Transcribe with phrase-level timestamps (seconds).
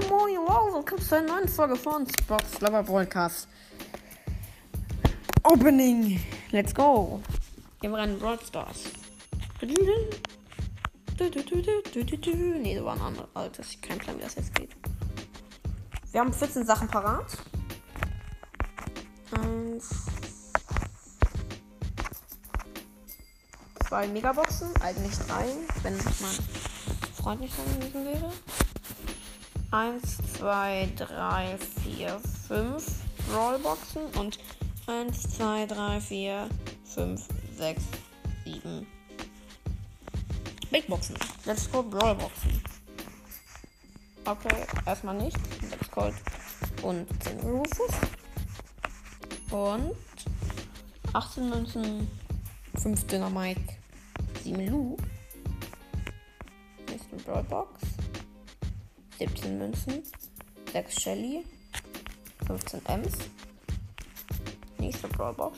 [0.00, 3.46] moin, wow, willkommen zu einer neuen Folge von Xbox Lover Broadcast.
[5.44, 6.20] Opening,
[6.50, 7.22] let's go.
[7.80, 8.86] Gehen wir rein in Brawl Stars.
[9.60, 9.68] Nee,
[12.74, 13.28] das war ein anderes.
[13.34, 14.70] Alter, ich kein Plan, wie das jetzt geht.
[16.10, 17.38] Wir haben 14 Sachen parat.
[19.30, 19.90] Eins.
[23.86, 25.46] Zwei Megaboxen, eigentlich drei,
[25.82, 26.38] wenn mein
[27.14, 28.32] Freund nicht anwesend wäre.
[29.74, 32.84] 1, 2, 3, 4, 5
[33.34, 34.38] Rollboxen und
[34.86, 36.48] 1, 2, 3, 4,
[36.84, 37.82] 5, 6,
[38.44, 38.86] 7
[40.70, 41.16] Big Boxen.
[41.44, 42.62] Let's go Brawlboxen.
[44.24, 45.36] Okay, erstmal nicht.
[45.68, 46.14] 6 Gold
[46.82, 47.90] und 10 Rufus.
[49.50, 49.96] Und
[51.14, 52.08] 18 Münzen,
[52.80, 53.60] 5 Dynamite,
[54.44, 54.96] 7 Lu.
[56.88, 57.93] Nächste Brawlbox.
[59.18, 60.02] 17 Münzen,
[60.72, 61.44] 6 Shelly,
[62.46, 63.12] 15 Ms.
[64.78, 65.56] Nächste Brawlbox.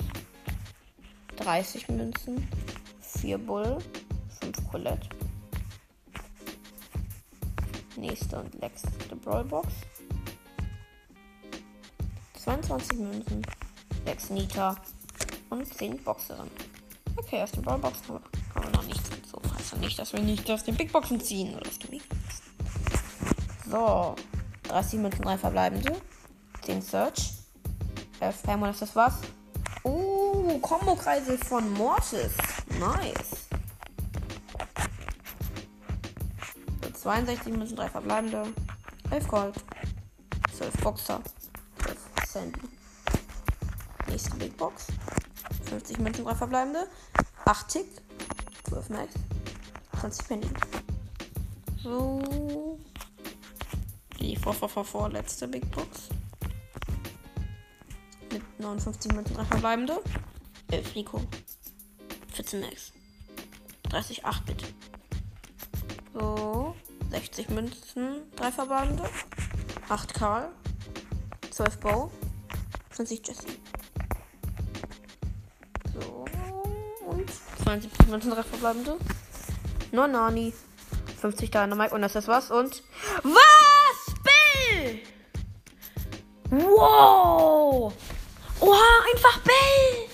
[1.36, 2.48] 30 Münzen,
[3.00, 3.78] 4 Bull,
[4.40, 5.08] 5 Colette.
[7.96, 9.68] Nächste und letzte Brawlbox.
[12.44, 13.42] 22 Münzen,
[14.04, 14.76] 6 Nita
[15.50, 16.50] und 10 Boxerin.
[17.16, 18.16] Okay, aus den Brawlboxen
[18.54, 19.48] haben wir noch nichts gezogen.
[19.72, 22.02] Ja nicht, dass wir nicht aus den Big Boxen ziehen oder aus den Big
[23.68, 24.14] So,
[24.64, 25.96] 30 Münzen, 3 verbleibende.
[26.62, 27.32] 10 Search.
[28.20, 29.14] 11 Pam und ist das was?
[29.82, 32.32] Oh, Kombo-Kreise von Mortis.
[32.78, 33.48] Nice.
[36.82, 38.44] So, 62 Münzen, 3 verbleibende.
[39.10, 39.54] 11 Gold.
[40.56, 41.20] 12 Boxer.
[41.82, 42.60] 12 Sandy.
[44.08, 44.86] Nächste Big Box.
[45.64, 46.88] 50 Münzen, 3 verbleibende.
[47.44, 47.86] 8 Tick.
[48.68, 49.14] 12 Max.
[50.00, 50.46] 20 Penny.
[51.82, 52.75] So.
[54.20, 56.08] Die vor, vor, vor, vorletzte Big Box.
[58.32, 60.00] Mit 59 Münzen, 3 verbleibende.
[60.70, 61.20] 11 Rico.
[62.32, 62.92] 14 Max.
[63.84, 64.64] 30 8-Bit.
[66.14, 66.74] So.
[67.10, 69.04] 60 Münzen, 3 verbleibende.
[69.88, 70.48] 8 Karl.
[71.50, 72.10] 12 Bow.
[72.90, 73.46] 20 Jesse.
[75.94, 76.24] So.
[77.06, 77.30] Und
[77.62, 78.96] 72 Münzen, 3 verbleibende.
[79.92, 80.52] 9 Nani.
[81.20, 82.82] 50 Dynamite und das ist was und.
[83.22, 83.75] Was?
[86.58, 87.92] Wow!
[88.60, 90.08] Oha, einfach Bell!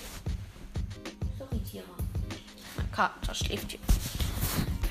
[1.39, 1.85] Sorry, Tira.
[2.75, 3.79] Mein Kater schläft hier.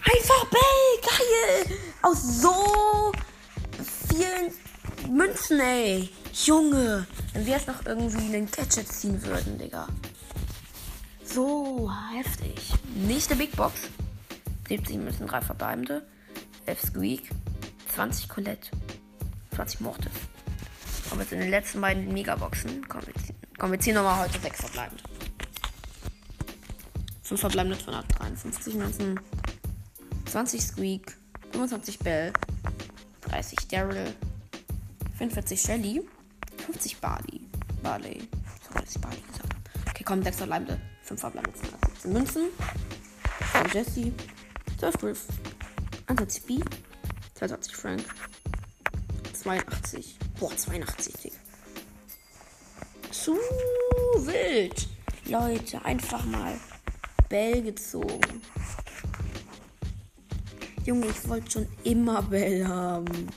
[0.02, 1.00] Einfach Bell!
[1.02, 1.78] Geil!
[2.00, 3.12] Aus so
[4.08, 4.54] vielen
[5.14, 6.08] Münzen, ey.
[6.32, 9.88] Junge, wenn wir jetzt noch irgendwie einen Gadget ziehen würden, Digga.
[11.22, 12.72] So heftig.
[12.94, 13.90] Nächste Big Box.
[14.69, 16.06] 70 Münzen, 3 verbleibende.
[16.64, 17.30] 11 Squeak.
[17.94, 18.70] 20 Colette.
[19.54, 20.12] 20 Mortis.
[21.12, 22.88] Und jetzt in den letzten beiden Megaboxen.
[22.88, 25.02] Kommen wir ziehen, komm, wir ziehen nochmal heute 6 verbleibende.
[27.22, 29.20] 5 verbleibende 253 Münzen.
[30.26, 31.16] 20 Squeak.
[31.52, 32.32] 25 Bell.
[33.28, 34.14] 30 Daryl.
[35.18, 36.02] 45 Shelly.
[36.64, 37.40] 50 Barley.
[37.82, 38.26] Barley.
[38.66, 39.54] Sorry, dass ich Barley gesagt.
[39.90, 40.80] Okay, komm, 6 verbleibende.
[41.02, 42.42] 5 verbleibende 217 Münzen.
[43.52, 44.12] 5 Jesse.
[44.78, 45.26] 12 Griff.
[46.06, 46.60] 21 B.
[47.34, 48.02] 22 Frank.
[49.34, 50.18] 82.
[50.42, 51.36] Boah, 82, Digga.
[53.12, 53.36] Zu
[54.26, 54.88] wild.
[55.26, 56.58] Leute, einfach mal
[57.28, 58.42] Bell gezogen.
[60.84, 63.28] Junge, ich wollte schon immer Bell haben.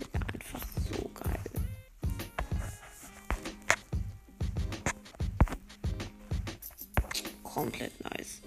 [0.00, 1.38] Digga, einfach so geil.
[7.42, 8.40] Komplett nice.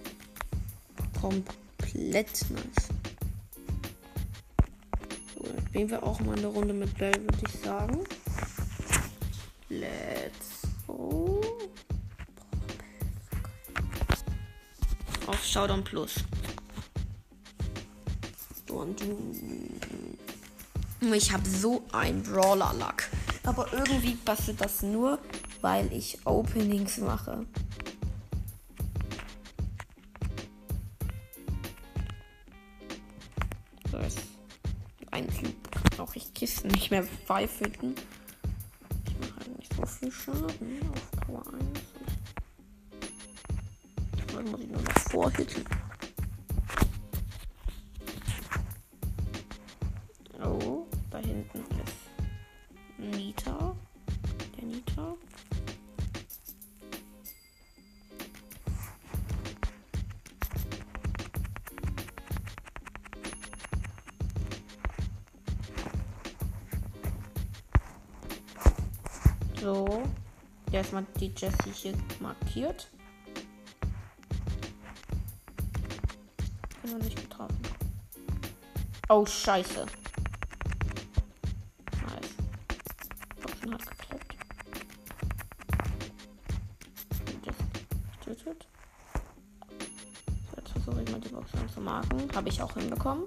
[1.21, 3.00] Komplett nice.
[5.71, 8.03] Spielen wir auch mal eine Runde mit Bell, würde ich sagen.
[9.69, 11.39] Let's go.
[15.27, 16.15] Auf Showdown Plus.
[18.69, 19.01] Und
[21.13, 23.03] ich habe so ein Brawler-Luck.
[23.45, 25.19] Aber irgendwie passiert das nur,
[25.61, 27.45] weil ich Openings mache.
[36.11, 37.95] Brauche ich Kisten nicht mehr finden.
[39.07, 41.63] Ich mache halt nicht so viel Schaden auf Power 1.
[44.33, 45.63] Dann muss ich nur noch vorhitten.
[50.43, 52.09] Oh, da hinten ist
[52.97, 53.73] Nita.
[54.57, 55.15] Der Nita.
[69.61, 70.01] So.
[70.71, 72.89] Erstmal die Jessie hier markiert.
[76.81, 77.59] Bin noch nicht getroffen.
[79.09, 79.85] Oh, scheiße.
[82.07, 82.31] Nice.
[83.61, 84.35] Schon hart geklappt.
[88.23, 88.67] Tötet.
[90.55, 92.33] Jetzt versuche ich mal die Box anzumarken.
[92.33, 93.25] Habe ich auch hinbekommen.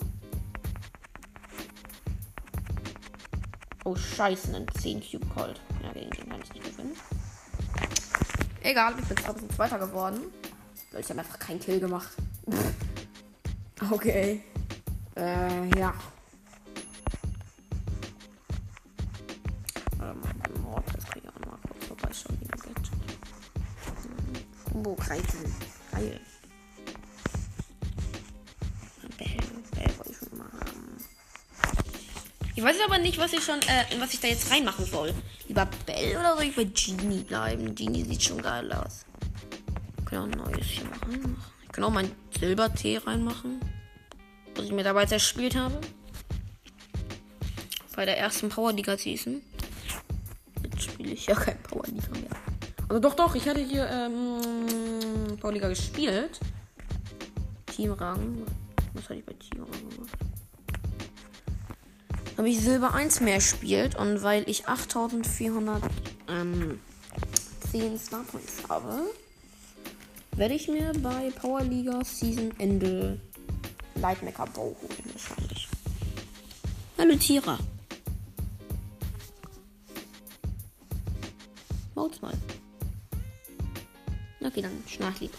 [3.86, 5.60] Oh, scheiße, ein 10 Cube Cold.
[5.82, 6.96] Ja, gegen den kann ich nicht gewinnen.
[8.62, 10.20] Egal, ich bin trotzdem Zweiter geworden.
[10.90, 12.08] Weil ich habe einfach keinen Kill gemacht.
[13.90, 14.42] okay.
[15.16, 15.92] Äh, ja.
[19.98, 22.90] Das kann ich auch mal kurz vorbeischauen, wie Gadget.
[24.64, 25.52] Combo Kreisel.
[25.92, 26.20] Geil.
[32.56, 35.12] Ich weiß aber nicht, was ich schon, äh, was ich da jetzt reinmachen soll.
[35.48, 37.74] Lieber Bell oder soll ich bei Genie bleiben?
[37.74, 39.04] Genie sieht schon geil aus.
[39.98, 41.36] Ich kann auch ein neues hier machen.
[41.64, 43.60] Ich kann auch meinen Silbertee reinmachen.
[44.54, 45.80] Was ich mir dabei zerspielt habe.
[47.96, 49.42] Bei der ersten Power Liga Season.
[50.62, 52.30] Jetzt spiele ich ja kein Power Liga mehr.
[52.88, 56.38] Also doch, doch, ich hatte hier ähm, Power Liga gespielt.
[57.66, 58.46] Teamrang.
[58.92, 60.23] Was hatte ich bei Teamrang gemacht?
[62.36, 66.80] Habe ich Silber 1 mehr spielt und weil ich 8410 ähm,
[67.98, 69.02] Star Points habe,
[70.32, 73.20] werde ich mir bei Power Liga Season Ende
[73.96, 75.68] Lightmaker Bow holen wahrscheinlich.
[76.98, 77.58] Hallo Tira.
[81.94, 82.34] Maut's mal.
[84.44, 85.32] Okay, dann Schnarchlied.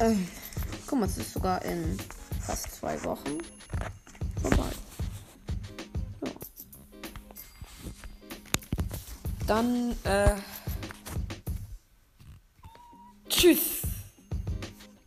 [0.00, 0.16] Äh,
[0.86, 1.96] guck mal, es ist sogar in
[2.40, 3.38] fast zwei Wochen
[9.46, 10.36] Dann, äh.
[13.28, 13.82] Tschüss.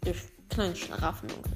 [0.06, 0.16] Ihr
[0.50, 1.54] kleinen Schlaraffenonkel.